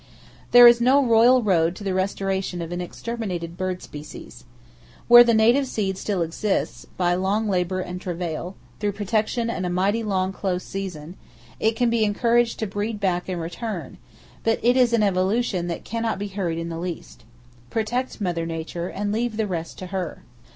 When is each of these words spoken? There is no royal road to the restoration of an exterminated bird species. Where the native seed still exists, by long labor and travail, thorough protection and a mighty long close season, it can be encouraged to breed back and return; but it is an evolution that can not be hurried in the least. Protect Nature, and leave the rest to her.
There 0.49 0.65
is 0.65 0.81
no 0.81 1.05
royal 1.05 1.43
road 1.43 1.75
to 1.75 1.83
the 1.83 1.93
restoration 1.93 2.59
of 2.59 2.71
an 2.71 2.81
exterminated 2.81 3.55
bird 3.55 3.83
species. 3.83 4.45
Where 5.07 5.23
the 5.23 5.35
native 5.35 5.67
seed 5.67 5.95
still 5.95 6.23
exists, 6.23 6.85
by 6.97 7.13
long 7.13 7.47
labor 7.47 7.81
and 7.81 8.01
travail, 8.01 8.55
thorough 8.79 8.91
protection 8.93 9.47
and 9.47 9.63
a 9.63 9.69
mighty 9.69 10.01
long 10.01 10.33
close 10.33 10.63
season, 10.63 11.17
it 11.59 11.75
can 11.75 11.91
be 11.91 12.03
encouraged 12.03 12.57
to 12.57 12.65
breed 12.65 12.99
back 12.99 13.29
and 13.29 13.39
return; 13.39 13.99
but 14.43 14.57
it 14.63 14.75
is 14.75 14.91
an 14.91 15.03
evolution 15.03 15.67
that 15.67 15.85
can 15.85 16.01
not 16.01 16.17
be 16.17 16.29
hurried 16.29 16.57
in 16.57 16.69
the 16.69 16.79
least. 16.79 17.23
Protect 17.69 18.19
Nature, 18.19 18.87
and 18.87 19.11
leave 19.11 19.37
the 19.37 19.45
rest 19.45 19.77
to 19.77 19.85
her. 19.85 20.23